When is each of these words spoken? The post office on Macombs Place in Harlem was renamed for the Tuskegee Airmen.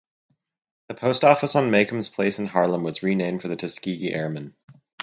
The 0.89 0.95
post 0.95 1.23
office 1.23 1.55
on 1.55 1.69
Macombs 1.69 2.09
Place 2.11 2.39
in 2.39 2.47
Harlem 2.47 2.81
was 2.81 3.03
renamed 3.03 3.43
for 3.43 3.49
the 3.49 3.55
Tuskegee 3.55 4.11
Airmen. 4.15 4.55